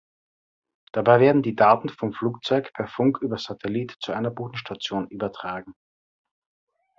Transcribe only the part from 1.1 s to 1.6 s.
werden die